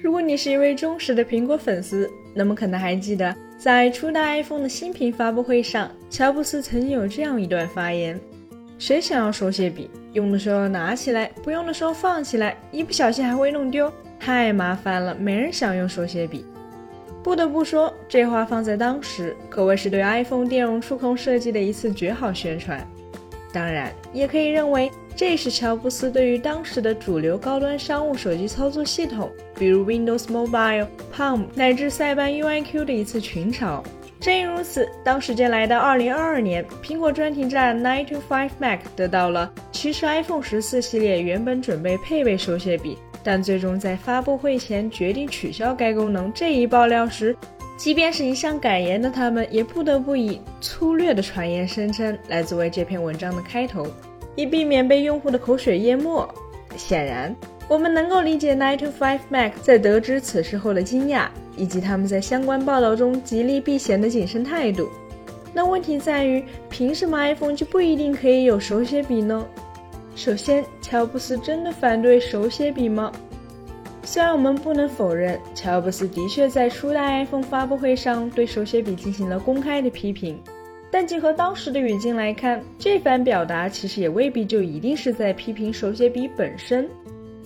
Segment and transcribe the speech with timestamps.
[0.00, 8.18] 如果你是一位忠实的苹果粉丝，那么可能还记得，在初代 iPhone 的新品发布会上，乔布斯曾经有这样一段发言
[8.78, 9.90] ：“谁想要手写笔？
[10.12, 16.46] 用的时候拿起来，不用的时候放起来，一不小心还会弄丢，太麻烦了，没人想用手写笔。”
[17.20, 22.86] 不得不说，这话放在当时，可谓是对 iPhone 电容触控设计的一次绝好宣传。
[23.52, 24.88] 当然，也可以认为
[25.18, 29.28] 这是乔布斯对于当时的主流高端商务手机操作系统，
[29.58, 33.82] 比如 Windows Mobile、Palm 乃至塞班 UIQ 的一次群嘲。
[34.20, 42.96] 正因如此，当时间来到2022年，苹果专题站 Nine to Five Mac 得到了其实 iPhone 十四系列原本准备配备手写笔。
[43.24, 47.36] 但最终在发布会前决定取消该功能这一爆料时，
[47.76, 53.84] 即便是一向敢言的他们，也不得不以粗略的传言声称来作为这篇文章的开头，
[54.38, 56.32] 以避免被用户的口水淹没。
[56.76, 57.34] 显然，
[57.66, 64.88] 我们能够理解 Nine to Five Mac 在得知此事后的惊讶，以及他们在相关报道中极力避嫌的谨慎态度。
[65.52, 69.44] 那问题在于，凭什么 iPhone 就不一定可以有手写笔呢？
[70.14, 73.10] 首先，乔布斯真的反对手写笔吗？
[74.04, 80.40] 虽然我们不能否认，乔布斯的确在初代 iPhone 发布会上对手写笔进行了公开的批评，
[80.90, 86.88] 但结合当时的语境来看，这番表达其实也未必就一定是在批评手写笔本身。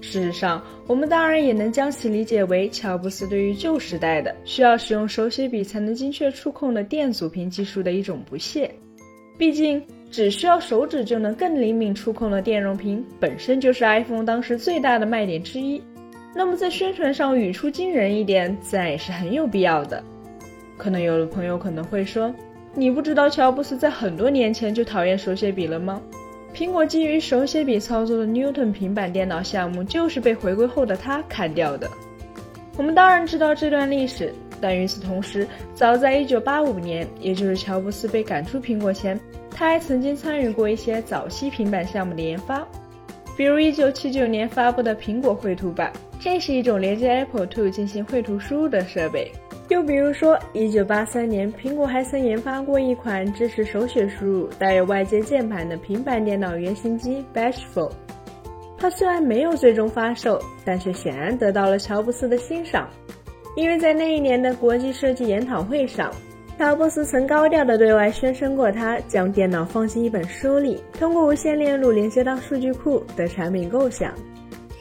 [0.00, 8.70] 事实上，我们当然也能将其理解为乔布斯对于旧时代的需要使用手写笔才能精确触控的电阻屏技术的一种不屑。
[9.38, 9.82] 毕竟。
[10.12, 15.80] 只需要手指就能更灵敏触控的电容屏，本身就是 iPhone 当时最大的卖点之一。
[16.36, 20.04] 那么在宣传上语出惊人一点，自然也是很有必要的。
[20.76, 22.30] 可能有的朋友可能会说，
[22.74, 26.00] 你不知道乔布斯在很多年前就讨厌手写笔了吗？
[26.54, 31.88] 苹果基于手写笔操作的 Newton 平板电脑项目就是被回归后的他砍掉的。
[32.76, 39.20] 我们当然知道这段历史，但与此同时，早在1985年，也就是乔布斯被赶出苹果前。
[39.50, 42.66] 他还曾经参与过一些早期平板项目的研发，
[43.36, 49.30] 比如1979年发布的苹果绘图板，这是一种连接 Apple II 进行绘图输入的设备。
[49.68, 57.90] 又比如说，1983年，苹果还曾研发过一款支持手写输入、带有外接键盘的平板电脑原型机 Bashful。
[58.76, 62.88] 它虽然没有最终发售，但却显然得到了乔布斯的欣赏，
[63.56, 66.12] 因为在那一年的国际设计研讨会上。
[66.58, 74.12] 乔布斯曾高调地对外宣称过，他将电脑放进一本书里，通过无线链路连接到数据库的产品构想。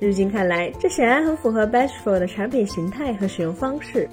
[0.00, 4.08] 如今看来，这显然很符合 Bashful 的产品形态和使用方式。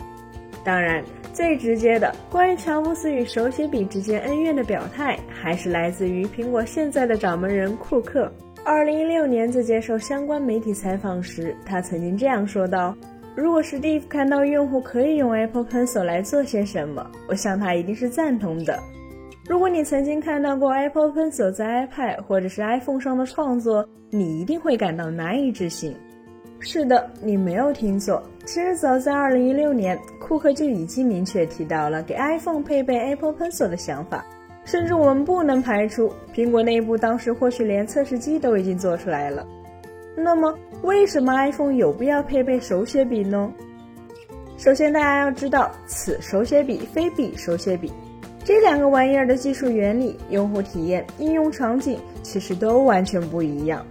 [0.63, 1.03] 当然，
[1.33, 8.31] 最直接的关于乔布斯与手写笔之间恩怨的表态，还是来自于苹果现在的掌门人库克。
[8.63, 12.95] 二零一六年在接受相关媒体采访时，他曾经这样说道。
[13.35, 18.79] 如果是 Steve 看到用户可以用 Apple Pencil 来做些什么，我想他一定是赞同的。
[19.49, 25.93] 如果你曾经看到过 Apple Pencil 在 iPad 或者是 iPhone 上的创作，你一定会感到难以置信。
[26.65, 28.23] 是的，你没有听错。
[28.45, 34.25] 其实早在2016年，库克就已经明确提到了给 iPhone 配备 Apple Pencil 的想法。
[34.63, 39.45] 甚至我们不能排除，苹果内部当时或许连测试机都已经做出来了。
[40.15, 43.51] 那么，为什么 iPhone 有必要配备手写笔呢？
[44.57, 47.91] 首先，大家要知道，此手写笔非彼手写笔，
[48.45, 53.85] 这两个玩意儿的技术原理、用户体验、应用场景其实都完全不一样。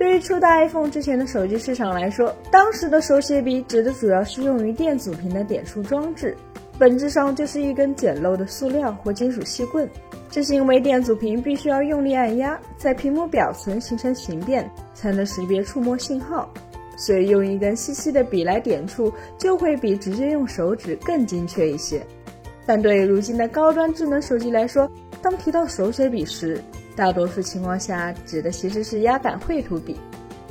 [0.00, 6.34] 对于初代 iPhone 之前的手机市场来说，当时的手写笔指的主要是用于电阻屏的点触装置，
[6.78, 9.86] 本质上就是一根简陋的塑料或金属细棍。
[10.30, 16.50] 这是因为电阻屏必须要用力按压，在屏幕表层形成形变，才能识别触摸信号，
[16.96, 22.00] 所以用一根细细的笔来点触，就会比直接用手指更精确一些。
[22.64, 24.90] 但对如今的高端智能手机来说，
[25.20, 26.58] 当提到手写笔时，
[27.00, 29.96] 大多数情况下指的其实是压感绘图笔。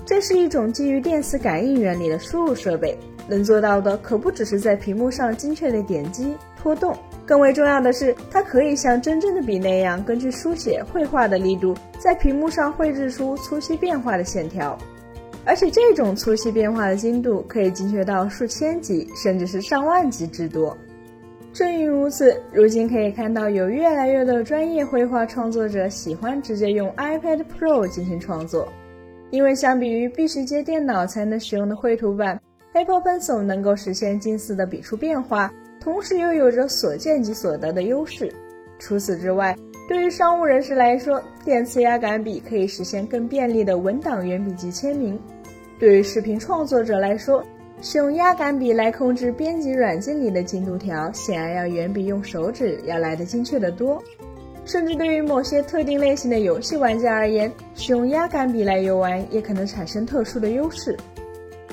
[0.03, 6.97] 这是一种基于电磁感应原理的输入设备，能做到的可不只是在屏幕上精确的点击、拖动。
[7.23, 14.75] 更为重要的是，它可以像真正的笔那样，根据书写、绘画的力度，在屏幕上绘制出粗细变化的线条，
[15.45, 20.75] 而且这种粗细变化的精度可以精确到数千级，甚至是上万级之多。
[21.51, 28.71] 正因如此，如今可以看到有越来越多的专业绘画创作者喜欢直接用 iPad Pro 进行创作，
[29.31, 32.39] 因为相比于必须接电脑才能使用的绘图板
[32.73, 35.51] ，Apple Pencil 能够实现近似的笔触变化。
[35.81, 38.29] 同时又有着所见即所得的优势。
[38.79, 39.55] 除此之外，
[39.87, 45.17] 对于商务人士来说，电磁压感笔可以实现更便利的文档原笔及签名；
[45.79, 47.41] 对于视频创作者来说，
[47.81, 54.03] 使用压感笔来控制编辑软件里的进度条，显然要远比用手指要来的精确得多。
[54.65, 60.95] 甚至对于某些特定类型的游戏玩家而言，使用压感笔来游玩也可能产生特殊的优势。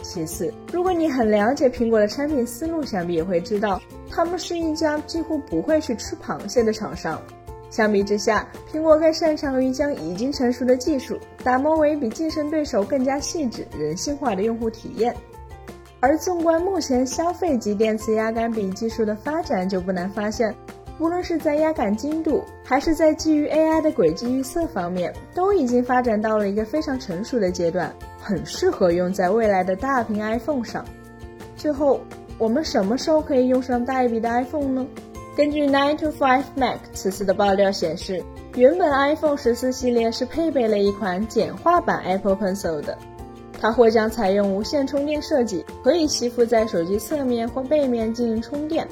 [0.00, 7.20] 其次，如果你很了解苹果的产品思路，想必也会知道，他们是一家几乎不会去吃螃蟹的厂商。
[7.68, 15.14] 相比之下，苹果更擅长于将已经成熟的技术打磨为比竞争对手更加细致、人性化的用户体验。
[16.00, 20.54] 而纵观目前消费级电磁压感笔技术的发展，就不难发现。
[20.98, 30.84] 无论是在压感精度，还是在基于 AI 的轨迹预测方面，都已经发展到了一个非常成熟的阶段，很适合用在未来的大屏 iPhone 上。
[31.54, 32.00] 最后，
[32.38, 34.86] 我们什么时候可以用上大一笔的 iPhone 呢？
[35.36, 42.96] 根据 Nine to Five Mac 此次的爆料显示，原本 iPhone 十四系列是配备了一款简化版 Apple Pencil 的，
[43.60, 48.86] 它或将采用无线充电设计，可以吸附在手机侧面或背面进行充电。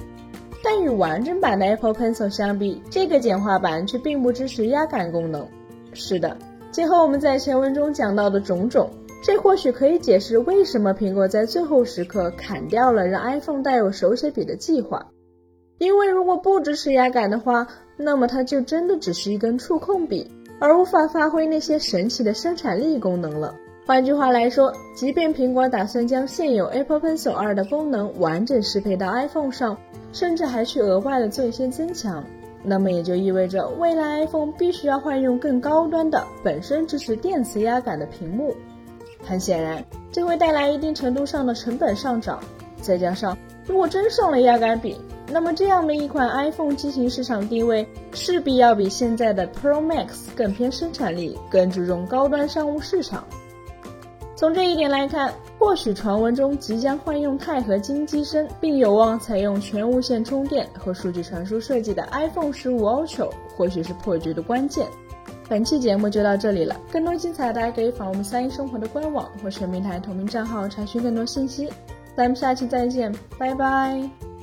[0.63, 5.47] 但与完整版的 Apple Pencil 相比，这个简化版却并不支持压感功能。
[5.93, 6.37] 是的，
[6.71, 8.89] 结合我们在前文中讲到的种种，
[9.23, 15.07] 这或许可以解释为什么苹果在最后时刻砍掉了让 iPhone 带有手写笔的计划。
[15.79, 17.67] 因为如果不支持压感的话，
[17.97, 23.55] 那么它就真的只是一根触控笔，而无法发挥那些神奇的生产力功能了。
[23.87, 29.77] 换句话来说，即便苹果打算将现有 Apple Pencil 2的功能完整适配到 iPhone 上，
[30.11, 32.25] 甚至还去额外的做一些增强，
[32.63, 38.57] 那么也就意味着未来 iPhone 必须要换用更高端的、本身支持电磁压感的屏幕。
[39.23, 42.41] 很显然，这会带来一定程度上的成本上涨。
[42.81, 44.97] 再加上，如果真上了压感笔，
[45.31, 53.23] 那么这样的一款 iPhone 机型市场地位势必要比现在的 Pro Max 更偏生产力，更注重高端商务市场。
[54.37, 64.87] 从这一点来看，或许传闻中即将换用钛合金机身，并有望采用全无线充电和数据传输设计的 iPhone 十五 Ultra，或许是破局的关键。
[65.49, 71.69] 本期节目就到这里了，更多精彩大家可以访问我们三一生活的官网或全平台同名账号查询更多信息。
[72.17, 74.34] 咱们下期再见，拜拜。